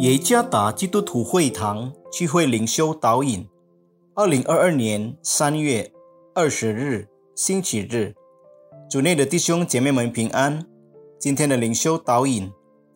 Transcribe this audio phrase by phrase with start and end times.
[0.00, 3.46] 耶加达基督徒会堂聚会灵修导引，
[4.14, 5.92] 二零二二年三月
[6.34, 8.14] 二十日星期日，
[8.88, 10.66] 主内的弟兄姐妹们平安。
[11.18, 12.50] 今天的灵修导引，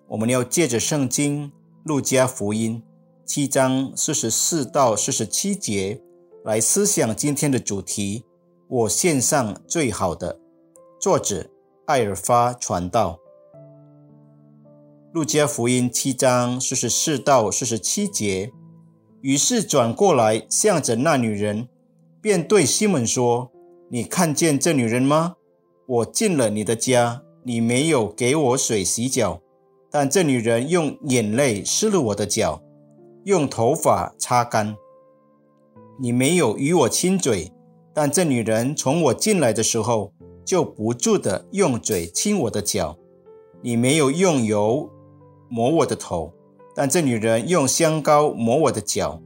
[0.08, 1.52] 我们要借着圣经
[1.84, 2.82] 路加福音
[3.26, 6.00] 七章四十四到四十七节
[6.42, 8.24] 来思想今天的主题。
[8.66, 10.40] 我献上最好的。
[10.98, 11.46] 作者
[11.84, 13.20] 艾尔发传道。
[15.14, 18.50] 路加福音七章四十四到四十七节，
[19.20, 21.68] 于是转过来向着那女人，
[22.20, 23.52] 便对西门说
[23.92, 25.36] ：“你看见这女人吗？
[25.86, 29.40] 我进了你的家，你没有给我水洗脚，
[29.88, 32.60] 但这女人用眼泪湿了我的脚，
[33.22, 34.74] 用头发擦干。
[36.00, 37.52] 你没有与我亲嘴，
[37.94, 40.12] 但这女人从我进来的时候
[40.44, 42.98] 就不住的用嘴亲我的脚。
[43.62, 44.90] 你没有用油。”
[45.54, 46.32] 抹我的头，
[46.74, 49.22] 但这女人用香膏抹我的脚，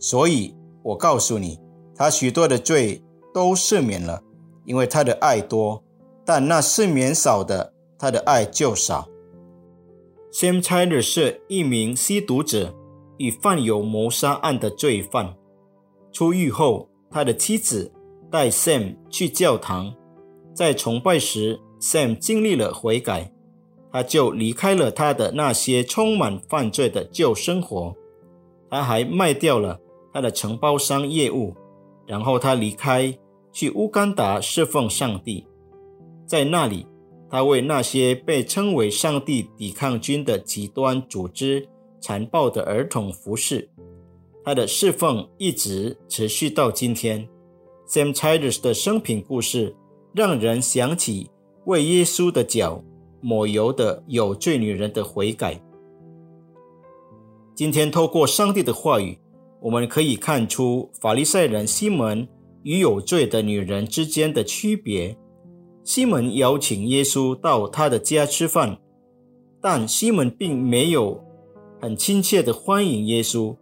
[0.00, 1.56] 所以我告诉你，
[1.94, 3.00] 她许多的罪
[3.32, 4.20] 都赦免了，
[4.64, 5.80] 因为她的爱多；
[6.24, 9.08] 但那赦免少的，她的爱就少。
[10.32, 12.74] Sam Tyler 是一名吸毒者，
[13.18, 15.36] 与犯有谋杀案的罪犯。
[16.10, 17.92] 出狱后，他的妻子
[18.32, 19.94] 带 Sam 去教堂，
[20.52, 23.32] 在崇拜时，Sam 经历了悔改。
[23.90, 27.94] 他就离开了他的那些充满犯罪的旧生活，
[28.68, 29.80] 他还卖掉了
[30.12, 31.54] 他的承包商业务，
[32.06, 33.16] 然后他离开
[33.52, 35.46] 去乌干达侍奉上帝，
[36.26, 36.86] 在那里，
[37.30, 41.66] 他为那些被称为上帝抵抗军的极端组织
[42.00, 43.68] 残暴的儿童服侍，
[44.44, 47.26] 他的侍奉一直持续到今天。
[47.88, 49.74] Sam Childers 的生平故事
[50.12, 51.30] 让人想起
[51.64, 52.84] 为耶稣的脚。
[53.20, 55.60] 抹油的有罪女人的悔改。
[57.54, 59.18] 今天透过上帝的话语，
[59.60, 62.28] 我们可以看出法利赛人西门
[62.62, 65.16] 与有罪的女人之间的区别。
[65.82, 68.78] 西门邀请耶稣到他的家吃饭，
[69.60, 71.20] 但西门并没有
[71.80, 73.56] 很亲切的欢迎耶稣。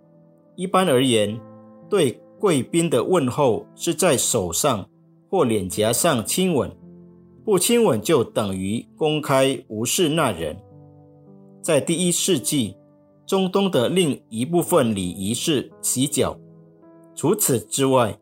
[0.57, 1.41] 一般而言，
[1.89, 4.89] 对贵宾的问候是在手上
[5.31, 6.71] 或脸颊上亲吻。
[7.47, 10.57] 不亲吻就等于公开无视那人。
[11.63, 12.77] 在第一世纪，
[13.25, 16.37] 中东的另一部分礼仪是洗脚。
[17.15, 18.19] 除此之外，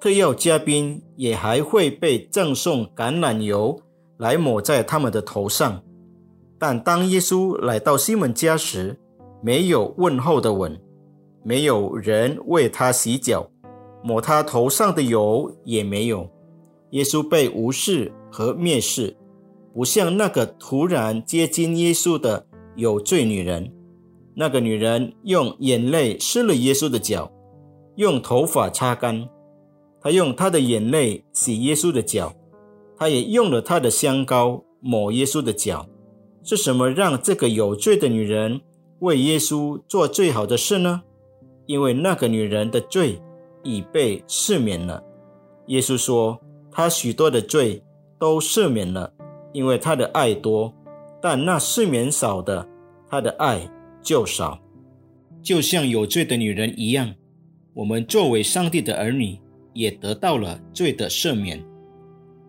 [0.00, 3.78] 特邀嘉宾也还会被赠送橄榄油
[4.16, 5.82] 来抹在他们的头上。
[6.58, 8.98] 但当耶稣来到西门家时，
[9.42, 10.80] 没有问候的吻，
[11.44, 13.50] 没有人为他洗脚，
[14.02, 16.26] 抹他头上的油也没有。
[16.92, 18.10] 耶稣被无视。
[18.32, 19.14] 和蔑视，
[19.74, 23.70] 不像那个突然接近耶稣的有罪女人。
[24.34, 27.30] 那个女人用眼泪湿了耶稣的脚，
[27.96, 29.28] 用头发擦干。
[30.00, 32.34] 她用她的眼泪洗耶稣的脚，
[32.96, 35.86] 她也用了她的香膏抹耶稣的脚。
[36.42, 38.62] 是什么让这个有罪的女人
[39.00, 41.02] 为耶稣做最好的事呢？
[41.66, 43.20] 因为那个女人的罪
[43.62, 45.04] 已被赦免了。
[45.66, 46.40] 耶稣说，
[46.70, 47.82] 她许多的罪。
[48.22, 49.12] 都赦免了，
[49.52, 50.72] 因为他的爱多；
[51.20, 52.64] 但那赦免少的，
[53.10, 53.68] 他的爱
[54.00, 54.62] 就少。
[55.42, 57.12] 就像有罪的女人一样，
[57.74, 59.36] 我们作为上帝的儿女，
[59.72, 61.60] 也得到了罪的赦免。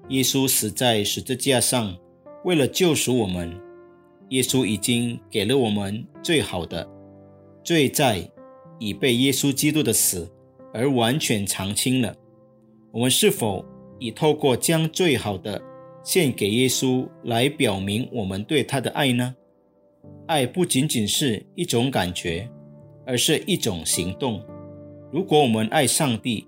[0.10, 1.98] 耶稣死在十字架上，
[2.46, 3.60] 为了救赎我们。
[4.30, 6.88] 耶稣已经给了我们最好的，
[7.64, 8.30] 罪债
[8.78, 10.32] 已被耶稣基督的死
[10.72, 12.16] 而完全偿清了。
[12.92, 13.66] 我们是否？
[14.03, 15.62] 以透过将最好的
[16.03, 19.34] 献给耶稣来表明我们对他的爱呢？
[20.28, 22.50] 爱不仅仅是一种感觉，
[23.06, 24.44] 而是一种行动。
[25.10, 26.45] 如果我们爱上帝，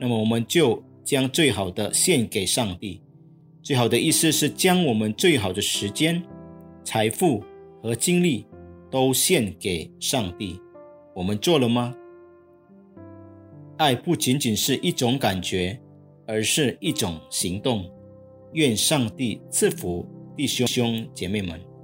[0.00, 3.02] 那么我们就将最好的献给上帝。
[3.62, 6.22] 最好的意思是将我们最好的时间、
[6.82, 7.44] 财富
[7.82, 8.46] 和精力
[8.90, 10.58] 都献给上帝。
[11.14, 11.94] 我们做了吗？
[13.76, 15.78] 爱不仅仅是一种感觉。
[16.26, 17.90] 而是一种行动。
[18.52, 20.06] 愿上帝赐福
[20.36, 21.75] 弟兄兄姐妹们。